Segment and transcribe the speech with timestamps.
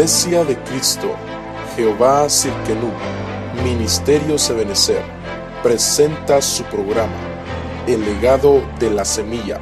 [0.00, 1.14] Iglesia de Cristo,
[1.76, 2.90] Jehová Cirkenú,
[3.62, 5.02] Ministerio Sebenecer,
[5.62, 7.12] presenta su programa,
[7.86, 9.60] El legado de la semilla,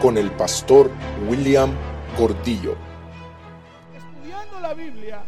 [0.00, 0.92] con el pastor
[1.28, 1.72] William
[2.16, 2.76] Gordillo.
[3.96, 5.24] Estudiando la Biblia,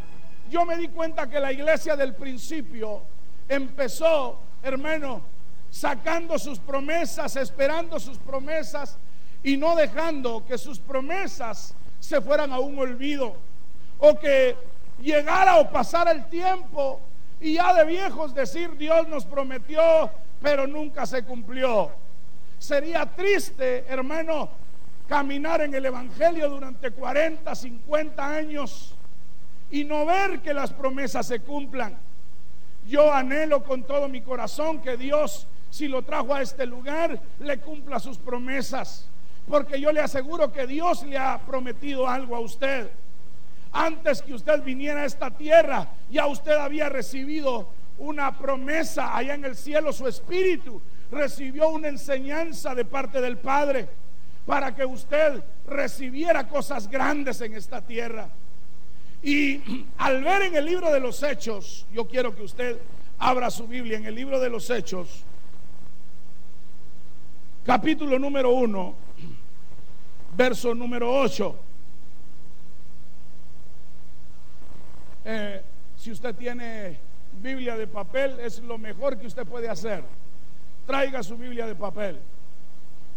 [0.48, 3.02] yo me di cuenta que la iglesia del principio
[3.48, 5.22] empezó, hermano,
[5.70, 8.96] sacando sus promesas, esperando sus promesas
[9.42, 13.34] y no dejando que sus promesas se fueran a un olvido
[13.98, 14.56] o que
[15.00, 17.00] llegara o pasara el tiempo
[17.40, 20.10] y ya de viejos decir Dios nos prometió,
[20.40, 21.90] pero nunca se cumplió.
[22.58, 24.48] Sería triste, hermano,
[25.06, 28.94] caminar en el Evangelio durante 40, 50 años
[29.70, 31.96] y no ver que las promesas se cumplan.
[32.86, 37.58] Yo anhelo con todo mi corazón que Dios, si lo trajo a este lugar, le
[37.58, 39.08] cumpla sus promesas.
[39.48, 42.90] Porque yo le aseguro que Dios le ha prometido algo a usted.
[43.78, 49.44] Antes que usted viniera a esta tierra, ya usted había recibido una promesa allá en
[49.44, 53.86] el cielo, su espíritu recibió una enseñanza de parte del Padre
[54.46, 58.30] para que usted recibiera cosas grandes en esta tierra.
[59.22, 59.60] Y
[59.98, 62.78] al ver en el libro de los hechos, yo quiero que usted
[63.18, 65.22] abra su Biblia en el libro de los hechos,
[67.62, 68.94] capítulo número 1,
[70.34, 71.65] verso número 8.
[75.28, 75.60] Eh,
[75.96, 77.00] si usted tiene
[77.42, 80.04] Biblia de papel, es lo mejor que usted puede hacer.
[80.86, 82.20] Traiga su Biblia de papel.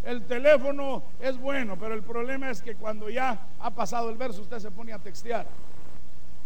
[0.03, 4.41] El teléfono es bueno, pero el problema es que cuando ya ha pasado el verso,
[4.41, 5.45] usted se pone a textear.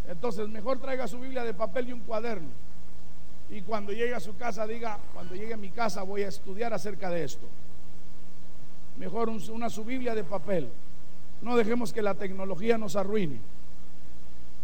[0.09, 2.49] Entonces, mejor traiga su Biblia de papel y un cuaderno.
[3.49, 6.73] Y cuando llegue a su casa, diga, cuando llegue a mi casa voy a estudiar
[6.73, 7.47] acerca de esto.
[8.97, 10.69] Mejor una su Biblia de papel.
[11.41, 13.39] No dejemos que la tecnología nos arruine.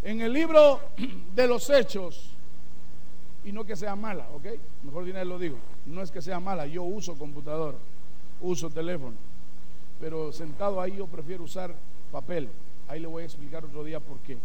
[0.03, 0.79] En el libro
[1.35, 2.31] de los hechos,
[3.43, 4.45] y no que sea mala, ¿ok?
[4.83, 7.75] Mejor dinero lo digo, no es que sea mala, yo uso computador,
[8.41, 9.15] uso teléfono,
[9.99, 11.73] pero sentado ahí yo prefiero usar
[12.11, 12.49] papel.
[12.87, 14.37] Ahí le voy a explicar otro día por qué.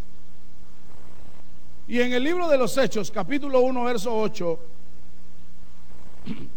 [1.86, 4.58] Y en el libro de los Hechos, capítulo 1, verso 8,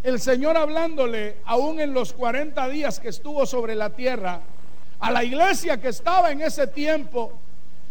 [0.04, 4.42] el Señor hablándole, aún en los 40 días que estuvo sobre la tierra,
[5.00, 7.34] a la iglesia que estaba en ese tiempo,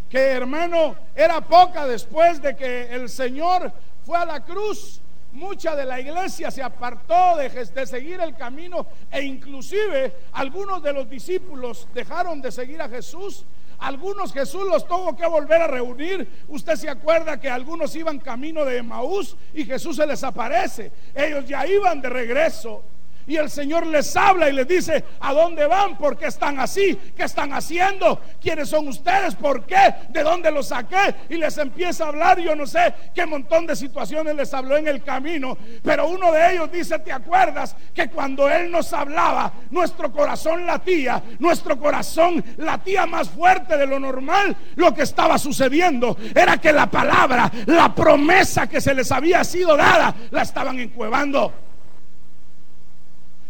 [0.08, 3.72] que hermano era poca después de que el Señor
[4.04, 5.00] fue a la cruz.
[5.32, 11.10] Mucha de la iglesia se apartó de, seguir el camino e inclusive algunos de los
[11.10, 13.44] discípulos dejaron de seguir a Jesús.
[13.78, 16.26] Algunos Jesús los tuvo que volver a reunir.
[16.48, 20.90] Usted se acuerda que algunos iban camino de Emaús y Jesús se les aparece.
[21.14, 22.82] Ellos ya iban de regreso.
[23.26, 25.98] Y el Señor les habla y les dice, ¿a dónde van?
[25.98, 26.96] ¿Por qué están así?
[27.16, 28.20] ¿Qué están haciendo?
[28.40, 29.34] ¿Quiénes son ustedes?
[29.34, 29.94] ¿Por qué?
[30.10, 31.14] ¿De dónde los saqué?
[31.28, 34.86] Y les empieza a hablar, yo no sé qué montón de situaciones les habló en
[34.86, 40.12] el camino, pero uno de ellos dice, ¿te acuerdas que cuando Él nos hablaba, nuestro
[40.12, 44.56] corazón latía, nuestro corazón latía más fuerte de lo normal?
[44.76, 49.76] Lo que estaba sucediendo era que la palabra, la promesa que se les había sido
[49.76, 51.65] dada, la estaban encuevando.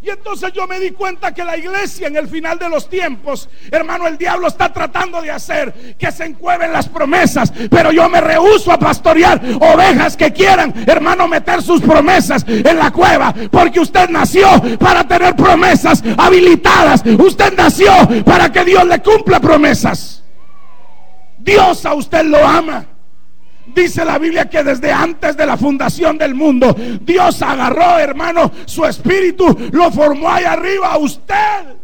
[0.03, 3.49] Y entonces yo me di cuenta que la iglesia en el final de los tiempos,
[3.71, 7.53] hermano, el diablo está tratando de hacer que se encueven las promesas.
[7.71, 12.93] Pero yo me rehuso a pastorear ovejas que quieran, hermano, meter sus promesas en la
[12.93, 13.35] cueva.
[13.51, 14.49] Porque usted nació
[14.79, 17.03] para tener promesas habilitadas.
[17.05, 17.93] Usted nació
[18.25, 20.23] para que Dios le cumpla promesas.
[21.39, 22.87] Dios a usted lo ama.
[23.75, 28.85] Dice la Biblia que desde antes de la fundación del mundo, Dios agarró, hermano, su
[28.85, 31.77] espíritu, lo formó ahí arriba a usted.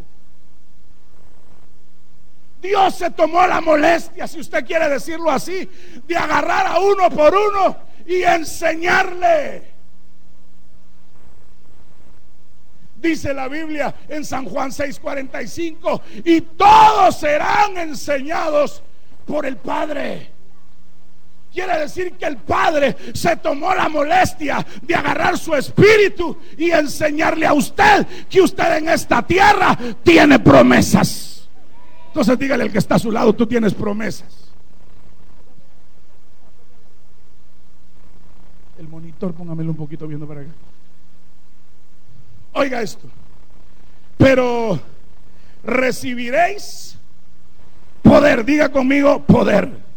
[2.62, 5.69] Dios se tomó la molestia, si usted quiere decirlo así,
[6.06, 9.73] de agarrar a uno por uno y enseñarle.
[12.97, 18.81] Dice la Biblia en San Juan 6:45, y todos serán enseñados
[19.27, 20.31] por el Padre.
[21.53, 27.47] Quiere decir que el Padre se tomó la molestia de agarrar su espíritu y enseñarle
[27.47, 31.49] a usted que usted en esta tierra tiene promesas.
[32.07, 34.51] Entonces dígale al que está a su lado, tú tienes promesas.
[38.79, 40.51] El monitor, póngamelo un poquito viendo para acá.
[42.55, 43.07] Oiga esto.
[44.17, 44.81] Pero
[45.65, 46.99] recibiréis
[48.03, 48.45] poder.
[48.45, 49.92] Diga conmigo poder.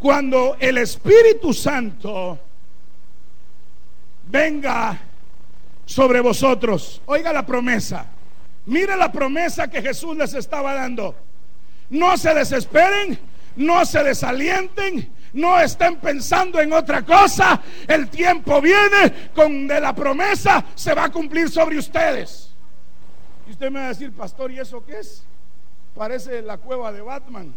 [0.00, 2.38] Cuando el Espíritu Santo
[4.26, 4.98] venga
[5.84, 7.02] sobre vosotros.
[7.06, 8.06] Oiga la promesa.
[8.66, 11.14] Mira la promesa que Jesús les estaba dando.
[11.90, 13.18] No se desesperen,
[13.56, 17.60] no se desalienten, no estén pensando en otra cosa.
[17.86, 22.54] El tiempo viene con de la promesa se va a cumplir sobre ustedes.
[23.46, 25.24] Y usted me va a decir, pastor, ¿y eso qué es?
[25.94, 27.52] Parece la cueva de Batman.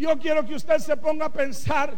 [0.00, 1.92] Yo quiero que usted se ponga a pensar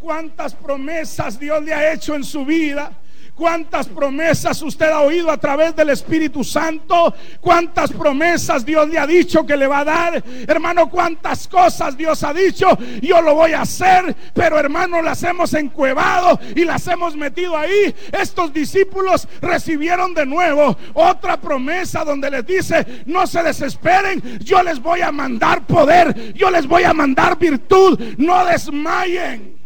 [0.00, 2.90] cuántas promesas Dios le ha hecho en su vida
[3.34, 9.06] cuántas promesas usted ha oído a través del Espíritu Santo, cuántas promesas Dios le ha
[9.06, 12.66] dicho que le va a dar, hermano, cuántas cosas Dios ha dicho,
[13.00, 17.94] yo lo voy a hacer, pero hermano, las hemos encuevado y las hemos metido ahí.
[18.12, 24.80] Estos discípulos recibieron de nuevo otra promesa donde les dice, no se desesperen, yo les
[24.80, 29.61] voy a mandar poder, yo les voy a mandar virtud, no desmayen.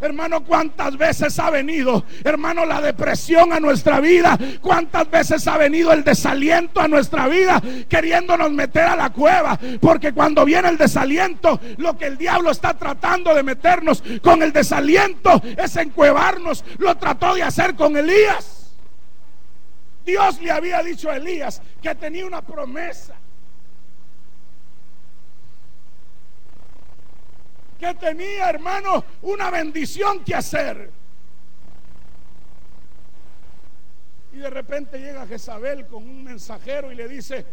[0.00, 4.38] Hermano, ¿cuántas veces ha venido, hermano, la depresión a nuestra vida?
[4.60, 9.58] ¿Cuántas veces ha venido el desaliento a nuestra vida queriéndonos meter a la cueva?
[9.80, 14.52] Porque cuando viene el desaliento, lo que el diablo está tratando de meternos con el
[14.52, 16.64] desaliento es encuevarnos.
[16.78, 18.76] Lo trató de hacer con Elías.
[20.04, 23.14] Dios le había dicho a Elías que tenía una promesa.
[27.78, 30.90] Que tenía, hermano, una bendición que hacer.
[34.32, 37.46] Y de repente llega Jezabel con un mensajero y le dice,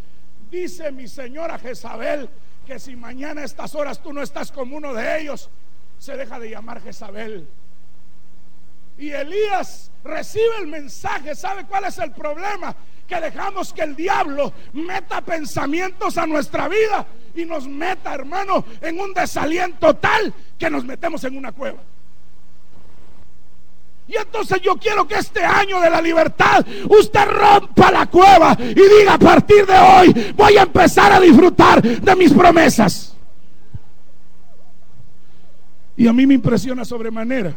[0.49, 2.29] dice mi señora Jezabel,
[2.65, 5.49] que si mañana a estas horas tú no estás como uno de ellos,
[5.99, 7.47] se deja de llamar Jezabel.
[8.97, 12.75] Y Elías recibe el mensaje, ¿sabe cuál es el problema?
[13.07, 17.05] Que dejamos que el diablo meta pensamientos a nuestra vida
[17.35, 21.79] y nos meta, hermano, en un desaliento tal que nos metemos en una cueva.
[24.07, 28.73] Y entonces yo quiero que este año de la libertad usted rompa la cueva y
[28.73, 33.15] diga a partir de hoy voy a empezar a disfrutar de mis promesas.
[35.97, 37.55] Y a mí me impresiona sobremanera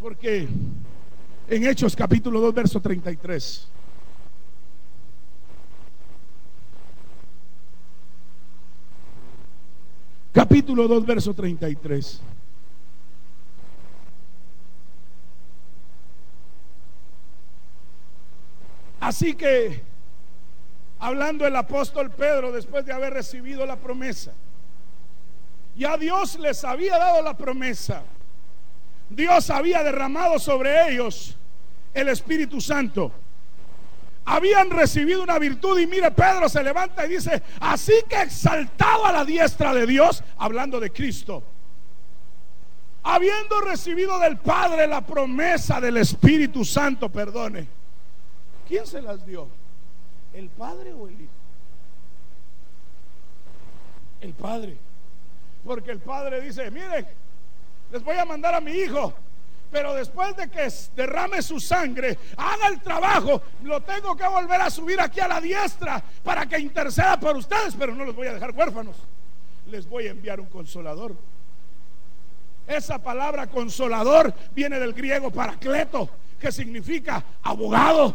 [0.00, 0.46] porque
[1.48, 3.68] en Hechos capítulo 2 verso 33
[10.32, 12.20] capítulo 2, verso 33.
[19.00, 19.82] Así que,
[20.98, 24.32] hablando el apóstol Pedro después de haber recibido la promesa,
[25.76, 28.02] ya Dios les había dado la promesa.
[29.10, 31.36] Dios había derramado sobre ellos
[31.92, 33.12] el Espíritu Santo
[34.24, 39.12] habían recibido una virtud y mire Pedro se levanta y dice, así que exaltado a
[39.12, 41.42] la diestra de Dios, hablando de Cristo,
[43.02, 47.66] habiendo recibido del Padre la promesa del Espíritu Santo, perdone,
[48.68, 49.48] ¿quién se las dio?
[50.32, 51.32] ¿El Padre o el Hijo?
[54.20, 54.76] El Padre.
[55.64, 57.06] Porque el Padre dice, miren,
[57.90, 59.12] les voy a mandar a mi Hijo
[59.72, 64.68] pero después de que derrame su sangre, haga el trabajo, lo tengo que volver a
[64.68, 68.34] subir aquí a la diestra para que interceda por ustedes, pero no los voy a
[68.34, 68.96] dejar huérfanos.
[69.66, 71.16] Les voy a enviar un consolador.
[72.66, 78.14] Esa palabra consolador viene del griego paracleto, que significa abogado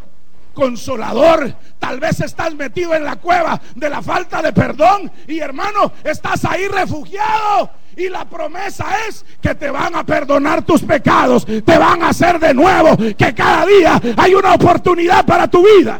[0.53, 1.55] consolador.
[1.79, 6.45] Tal vez estás metido en la cueva de la falta de perdón y hermano, estás
[6.45, 12.03] ahí refugiado y la promesa es que te van a perdonar tus pecados, te van
[12.03, 15.99] a hacer de nuevo, que cada día hay una oportunidad para tu vida.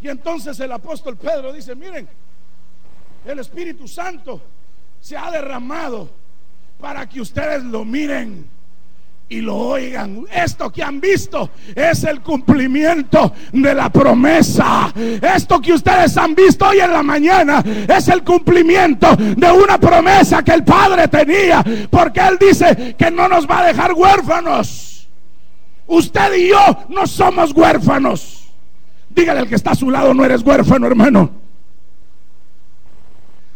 [0.00, 2.08] Y entonces el apóstol Pedro dice, miren,
[3.24, 4.42] el Espíritu Santo
[5.00, 6.10] se ha derramado
[6.80, 8.50] para que ustedes lo miren
[9.32, 10.26] y lo oigan.
[10.30, 14.92] Esto que han visto es el cumplimiento de la promesa.
[14.94, 20.42] Esto que ustedes han visto hoy en la mañana es el cumplimiento de una promesa
[20.42, 21.64] que el Padre tenía.
[21.90, 25.08] Porque Él dice que no nos va a dejar huérfanos.
[25.86, 28.50] Usted y yo no somos huérfanos.
[29.08, 31.41] Dígale al que está a su lado, no eres huérfano, hermano.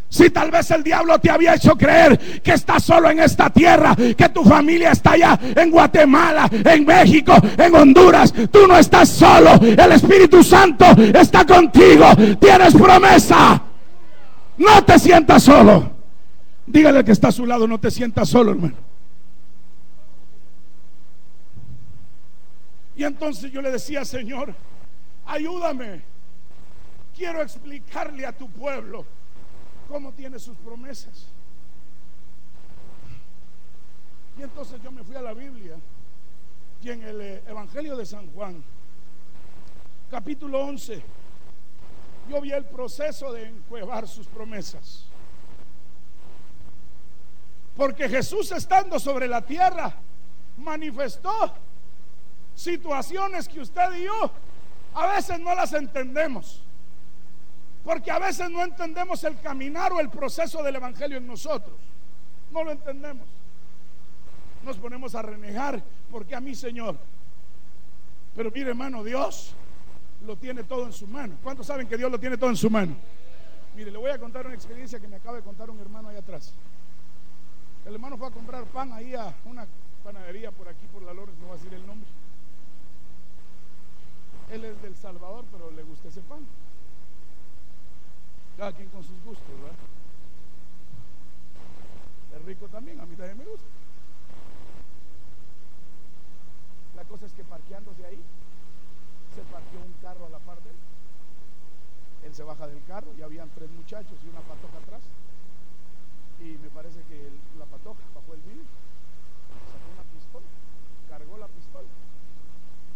[0.08, 3.94] Si tal vez el diablo te había hecho creer que estás solo en esta tierra,
[3.96, 9.54] que tu familia está allá en Guatemala, en México, en Honduras, tú no estás solo.
[9.60, 12.06] El Espíritu Santo está contigo.
[12.40, 13.62] Tienes promesa.
[14.58, 15.90] No te sientas solo.
[16.66, 18.74] Dígale que está a su lado, no te sientas solo, hermano.
[22.96, 24.54] Y entonces yo le decía, Señor,
[25.26, 26.02] ayúdame.
[27.14, 29.04] Quiero explicarle a tu pueblo
[29.88, 31.28] cómo tiene sus promesas.
[34.38, 35.76] Y entonces yo me fui a la Biblia
[36.82, 38.62] y en el eh, Evangelio de San Juan,
[40.10, 41.02] capítulo 11,
[42.28, 45.06] yo vi el proceso de encuevar sus promesas.
[47.76, 49.94] Porque Jesús estando sobre la tierra
[50.58, 51.52] manifestó
[52.54, 54.30] situaciones que usted y yo
[54.94, 56.62] a veces no las entendemos.
[57.86, 61.76] Porque a veces no entendemos el caminar o el proceso del Evangelio en nosotros.
[62.50, 63.28] No lo entendemos.
[64.64, 66.98] Nos ponemos a renegar porque a mí, Señor.
[68.34, 69.54] Pero mire, hermano, Dios
[70.26, 71.36] lo tiene todo en su mano.
[71.44, 72.96] ¿Cuántos saben que Dios lo tiene todo en su mano?
[73.76, 76.16] Mire, le voy a contar una experiencia que me acaba de contar un hermano ahí
[76.16, 76.54] atrás.
[77.84, 79.64] El hermano fue a comprar pan ahí a una
[80.02, 82.08] panadería por aquí, por la Lores, no voy a decir el nombre.
[84.50, 86.44] Él es del Salvador, pero le gusta ese pan.
[88.56, 89.76] Cada quien con sus gustos, ¿verdad?
[92.36, 93.66] Es rico también, a mí también me gusta.
[96.96, 98.20] La cosa es que parqueándose ahí,
[99.34, 100.76] se parqueó un carro a la par de él.
[102.24, 105.02] Él se baja del carro y habían tres muchachos y una patoja atrás.
[106.40, 108.64] Y me parece que la patoja bajó el vidrio,
[109.70, 110.46] sacó una pistola,
[111.08, 111.88] cargó la pistola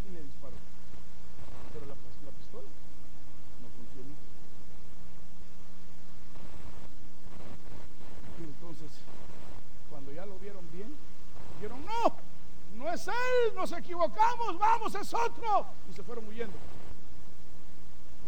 [0.09, 0.57] y le disparó.
[1.73, 2.69] Pero la, la pistola
[3.63, 4.17] no funcionó.
[8.41, 8.91] Y entonces,
[9.91, 10.97] cuando ya lo vieron bien,
[11.57, 12.17] dijeron, no,
[12.83, 15.67] no él, nos equivocamos, vamos, es otro.
[15.91, 16.57] Y se fueron huyendo.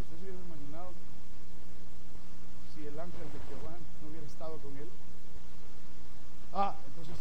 [0.00, 0.92] ¿Usted se hubiera imaginado
[2.74, 4.88] si el ángel de Jehová no hubiera estado con él?
[6.52, 7.16] Ah, entonces,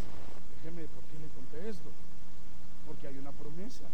[0.55, 1.89] déjeme, ¿por qué le conté esto?
[2.85, 3.85] Porque hay una promesa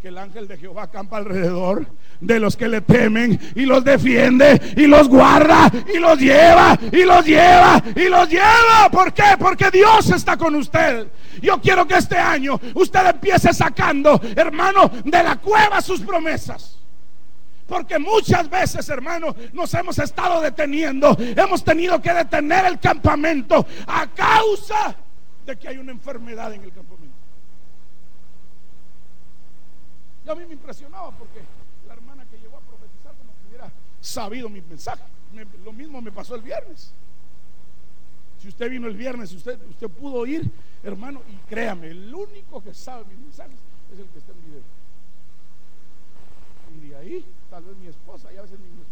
[0.00, 1.86] que el ángel de Jehová acampa alrededor
[2.20, 7.04] de los que le temen y los defiende y los guarda y los lleva y
[7.04, 8.88] los lleva y los lleva.
[8.90, 9.36] ¿Por qué?
[9.38, 11.06] Porque Dios está con usted.
[11.42, 16.78] Yo quiero que este año usted empiece sacando, hermano, de la cueva sus promesas.
[17.66, 21.14] Porque muchas veces, hermano, nos hemos estado deteniendo.
[21.36, 24.96] Hemos tenido que detener el campamento a causa
[25.44, 27.09] de que hay una enfermedad en el campamento.
[30.30, 31.40] A mí me impresionaba porque
[31.88, 35.02] la hermana que llegó a profetizar como que hubiera sabido mi mensaje.
[35.32, 36.92] Me- lo mismo me pasó el viernes.
[38.40, 40.48] Si usted vino el viernes, usted, usted pudo ir,
[40.84, 43.58] hermano, y créame, el único que sabe mis mensajes
[43.92, 44.62] es el que está en video.
[46.76, 48.89] Y de ahí, tal vez mi esposa, y a veces mi esposa.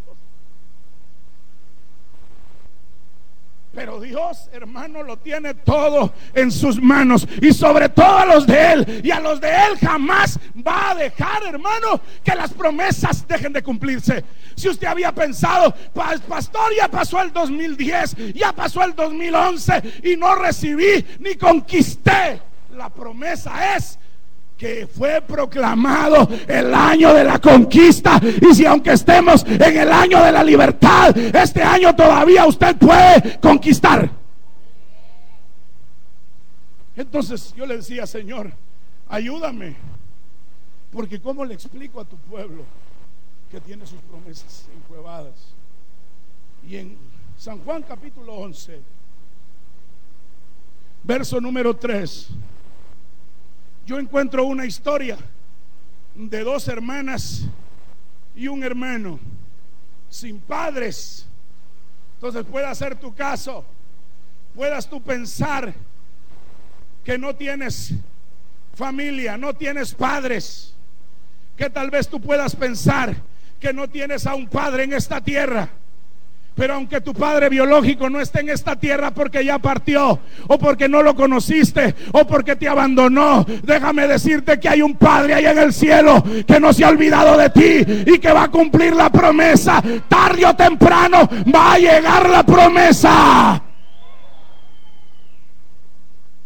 [3.74, 8.72] Pero Dios, hermano, lo tiene todo en sus manos y sobre todo a los de
[8.72, 9.00] Él.
[9.04, 13.62] Y a los de Él jamás va a dejar, hermano, que las promesas dejen de
[13.62, 14.24] cumplirse.
[14.56, 20.16] Si usted había pensado, "Pa- pastor, ya pasó el 2010, ya pasó el 2011 y
[20.16, 22.40] no recibí ni conquisté.
[22.74, 23.98] La promesa es
[24.58, 28.20] que fue proclamado el año de la conquista.
[28.42, 33.38] Y si aunque estemos en el año de la libertad, este año todavía usted puede
[33.38, 34.10] conquistar.
[36.96, 38.52] Entonces yo le decía, Señor,
[39.08, 39.76] ayúdame.
[40.90, 42.64] Porque ¿cómo le explico a tu pueblo
[43.52, 45.54] que tiene sus promesas encuevadas?
[46.66, 46.98] Y en
[47.36, 48.80] San Juan capítulo 11,
[51.04, 52.30] verso número 3
[53.88, 55.16] yo encuentro una historia
[56.14, 57.44] de dos hermanas
[58.36, 59.18] y un hermano
[60.10, 61.26] sin padres.
[62.16, 63.64] Entonces puede ser tu caso,
[64.54, 65.72] puedas tú pensar
[67.02, 67.94] que no tienes
[68.74, 70.74] familia, no tienes padres,
[71.56, 73.16] que tal vez tú puedas pensar
[73.58, 75.70] que no tienes a un padre en esta tierra.
[76.58, 80.88] Pero aunque tu padre biológico no esté en esta tierra porque ya partió, o porque
[80.88, 85.56] no lo conociste, o porque te abandonó, déjame decirte que hay un padre ahí en
[85.56, 89.08] el cielo que no se ha olvidado de ti y que va a cumplir la
[89.08, 89.80] promesa.
[90.08, 93.62] Tarde o temprano va a llegar la promesa.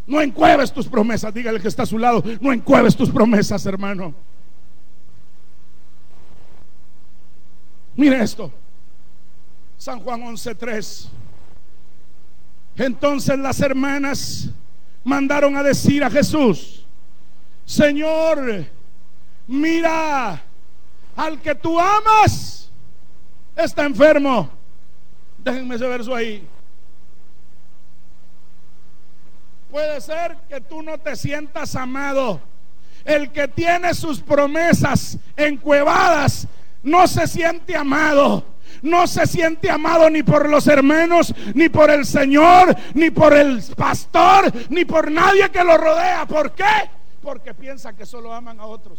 [0.06, 4.12] No encueves tus promesas, dígale que está a su lado, no encueves tus promesas, hermano.
[7.96, 8.52] Mire esto.
[9.82, 11.08] San Juan 11:3.
[12.76, 14.48] Entonces las hermanas
[15.02, 16.86] mandaron a decir a Jesús,
[17.64, 18.64] Señor,
[19.48, 20.40] mira,
[21.16, 22.70] al que tú amas
[23.56, 24.48] está enfermo.
[25.38, 26.46] Déjenme ese verso ahí.
[29.68, 32.40] Puede ser que tú no te sientas amado.
[33.04, 36.46] El que tiene sus promesas encuevadas
[36.84, 38.51] no se siente amado
[38.82, 43.62] no se siente amado ni por los hermanos, ni por el Señor, ni por el
[43.76, 46.26] pastor, ni por nadie que lo rodea.
[46.26, 46.90] ¿Por qué?
[47.22, 48.98] Porque piensa que solo aman a otros.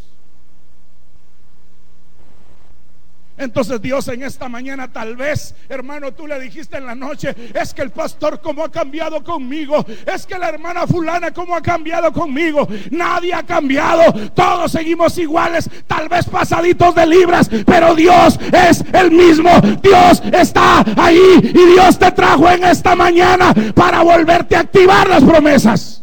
[3.37, 7.73] Entonces Dios en esta mañana tal vez, hermano, tú le dijiste en la noche, es
[7.73, 12.13] que el pastor como ha cambiado conmigo, es que la hermana fulana como ha cambiado
[12.13, 18.83] conmigo, nadie ha cambiado, todos seguimos iguales, tal vez pasaditos de libras, pero Dios es
[18.93, 19.49] el mismo,
[19.81, 25.23] Dios está ahí y Dios te trajo en esta mañana para volverte a activar las
[25.23, 26.02] promesas.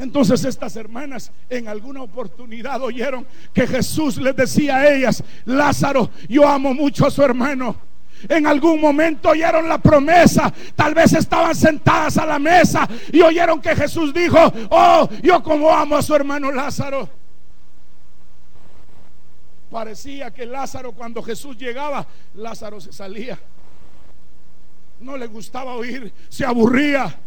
[0.00, 6.48] Entonces estas hermanas en alguna oportunidad oyeron que Jesús les decía a ellas, Lázaro, yo
[6.48, 7.76] amo mucho a su hermano.
[8.26, 13.60] En algún momento oyeron la promesa, tal vez estaban sentadas a la mesa y oyeron
[13.60, 14.38] que Jesús dijo,
[14.70, 17.06] oh, yo como amo a su hermano Lázaro.
[19.70, 23.38] Parecía que Lázaro cuando Jesús llegaba, Lázaro se salía.
[24.98, 27.18] No le gustaba oír, se aburría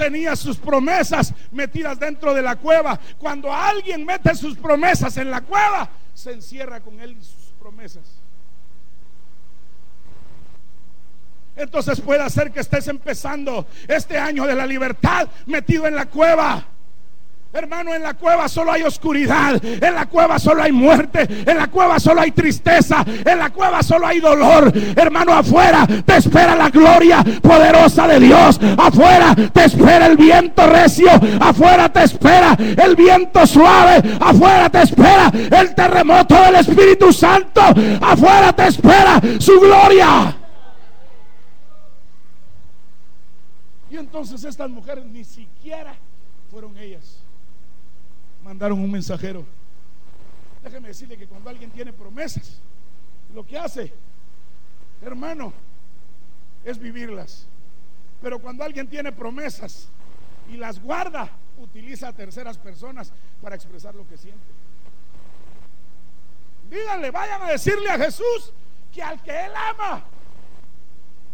[0.00, 2.98] tenía sus promesas metidas dentro de la cueva.
[3.18, 8.04] Cuando alguien mete sus promesas en la cueva, se encierra con él y sus promesas.
[11.54, 16.64] Entonces puede ser que estés empezando este año de la libertad metido en la cueva.
[17.52, 21.66] Hermano, en la cueva solo hay oscuridad, en la cueva solo hay muerte, en la
[21.66, 24.72] cueva solo hay tristeza, en la cueva solo hay dolor.
[24.94, 31.10] Hermano, afuera te espera la gloria poderosa de Dios, afuera te espera el viento recio,
[31.40, 37.62] afuera te espera el viento suave, afuera te espera el terremoto del Espíritu Santo,
[38.00, 40.36] afuera te espera su gloria.
[43.90, 45.96] Y entonces estas mujeres ni siquiera
[46.48, 47.19] fueron ellas
[48.50, 49.46] mandaron un mensajero.
[50.60, 52.60] Déjeme decirle que cuando alguien tiene promesas,
[53.32, 53.92] lo que hace,
[55.00, 55.52] hermano,
[56.64, 57.46] es vivirlas.
[58.20, 59.88] Pero cuando alguien tiene promesas
[60.50, 64.48] y las guarda, utiliza a terceras personas para expresar lo que siente.
[66.68, 68.52] Díganle, vayan a decirle a Jesús
[68.92, 70.02] que al que él ama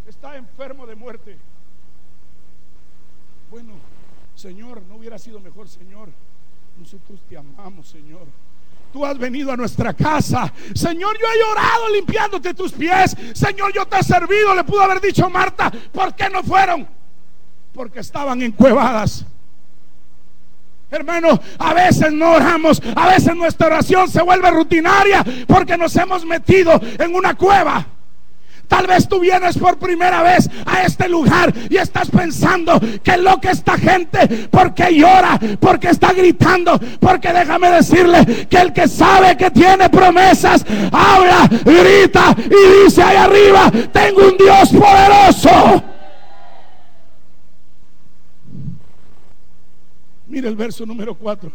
[0.06, 1.38] está enfermo de muerte.
[3.50, 3.72] Bueno,
[4.34, 6.10] Señor, no hubiera sido mejor, Señor,
[6.78, 8.26] nosotros te amamos, Señor.
[8.92, 10.52] Tú has venido a nuestra casa.
[10.74, 13.16] Señor, yo he llorado limpiándote tus pies.
[13.34, 14.54] Señor, yo te he servido.
[14.54, 16.86] Le pudo haber dicho Marta, ¿por qué no fueron?
[17.72, 19.26] Porque estaban encuevadas.
[20.90, 26.24] Hermano, a veces no oramos, a veces nuestra oración se vuelve rutinaria porque nos hemos
[26.24, 27.84] metido en una cueva.
[28.68, 33.40] Tal vez tú vienes por primera vez a este lugar y estás pensando que lo
[33.40, 39.36] que esta gente, porque llora, porque está gritando, porque déjame decirle que el que sabe
[39.36, 45.82] que tiene promesas, habla, grita y dice ahí arriba, tengo un Dios poderoso.
[50.26, 51.52] Mira el verso número 4,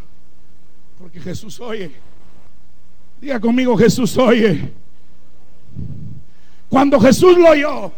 [0.97, 1.91] porque Jesús oye.
[3.19, 4.71] Diga conmigo, Jesús oye.
[6.71, 7.91] Cuando Jesús lo oyó,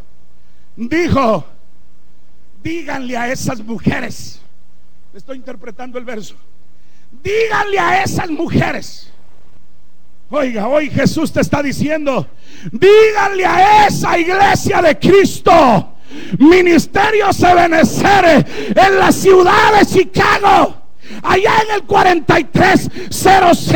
[0.76, 1.46] dijo,
[2.64, 4.42] díganle a esas mujeres,
[5.14, 6.36] estoy interpretando el verso,
[7.22, 9.14] díganle a esas mujeres.
[10.32, 12.28] Oiga, hoy Jesús te está diciendo,
[12.72, 15.94] díganle a esa iglesia de Cristo,
[16.40, 18.44] ministerio se benecer
[18.76, 20.83] en la ciudad de Chicago
[21.22, 23.70] Allá en el 4300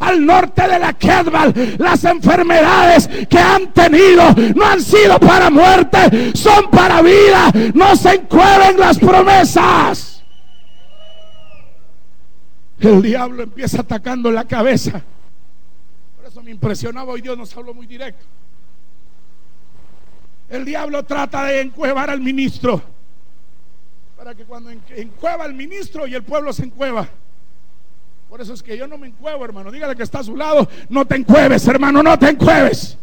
[0.00, 4.22] al norte de la Kedval, las enfermedades que han tenido
[4.54, 7.50] no han sido para muerte, son para vida.
[7.74, 10.22] No se encueven las promesas.
[12.78, 15.02] El diablo empieza atacando la cabeza.
[16.16, 18.24] Por eso me impresionaba hoy Dios nos habló muy directo.
[20.48, 22.95] El diablo trata de encuevar al ministro
[24.16, 27.08] para que cuando encueva el ministro y el pueblo se encueva.
[28.28, 29.70] Por eso es que yo no me encuevo, hermano.
[29.70, 30.68] Dígale que está a su lado.
[30.88, 32.98] No te encueves, hermano, no te encueves.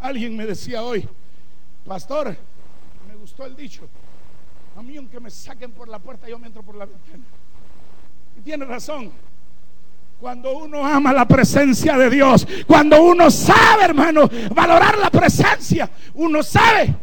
[0.00, 1.08] Alguien me decía hoy,
[1.86, 2.36] pastor,
[3.08, 3.88] me gustó el dicho.
[4.76, 7.24] A mí aunque me saquen por la puerta, yo me entro por la ventana.
[8.36, 9.12] Y tiene razón.
[10.20, 16.42] Cuando uno ama la presencia de Dios, cuando uno sabe, hermano, valorar la presencia, uno
[16.42, 16.94] sabe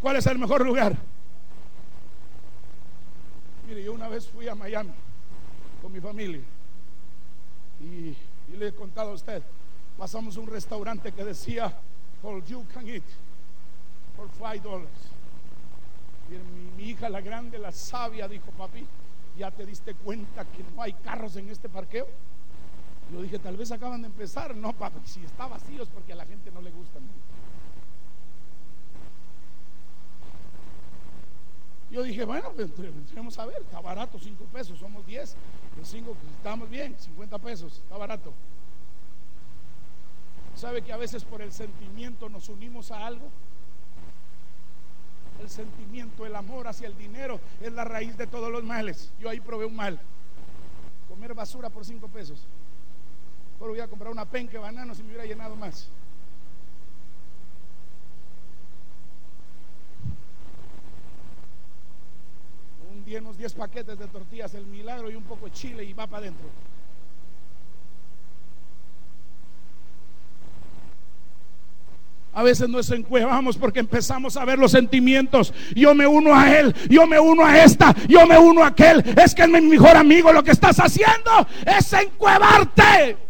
[0.00, 0.94] cuál es el mejor lugar.
[3.68, 4.90] Mire, yo una vez fui a Miami
[5.80, 6.40] con mi familia
[7.80, 8.16] y,
[8.56, 9.42] le he contado a usted,
[9.96, 11.72] pasamos a un restaurante que decía,
[12.22, 13.02] all you can eat
[14.16, 14.88] for five dollars.
[16.30, 18.86] Y mi hija, la grande, la sabia, dijo, papi,
[19.38, 22.06] ¿ya te diste cuenta que no hay carros en este parqueo?
[23.12, 24.54] Yo dije, tal vez acaban de empezar.
[24.54, 26.98] No, papi, si está vacío es porque a la gente no le gusta.
[31.90, 32.68] Yo dije, bueno, pues,
[33.14, 35.36] vamos a ver, está barato, 5 pesos, somos 10.
[35.78, 38.34] Los 5, pues, estamos bien, 50 pesos, está barato.
[40.54, 43.28] ¿Sabe que a veces por el sentimiento nos unimos a algo?
[45.40, 49.10] El sentimiento, el amor hacia el dinero es la raíz de todos los males.
[49.20, 49.98] Yo ahí probé un mal.
[51.08, 52.46] Comer basura por 5 pesos.
[53.58, 55.88] Solo voy a comprar una penca de bananos y me hubiera llenado más.
[62.92, 65.92] Un día, unos 10 paquetes de tortillas, el milagro y un poco de chile y
[65.92, 66.48] va para adentro.
[72.32, 75.52] A veces nos encuevamos porque empezamos a ver los sentimientos.
[75.74, 79.02] Yo me uno a él, yo me uno a esta, yo me uno a aquel.
[79.20, 80.32] Es que es mi mejor amigo.
[80.32, 83.27] Lo que estás haciendo es encuevarte.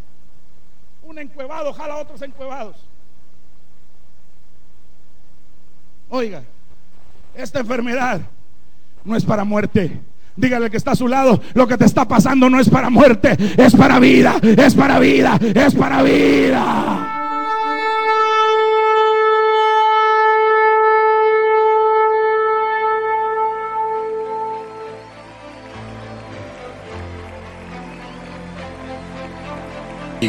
[1.09, 2.77] Un encuevado jala a otros encuevados.
[6.11, 6.43] Oiga,
[7.35, 8.21] esta enfermedad
[9.05, 10.03] no es para muerte.
[10.37, 13.37] Dígale que está a su lado, lo que te está pasando no es para muerte,
[13.57, 17.08] es para vida, es para vida, es para vida.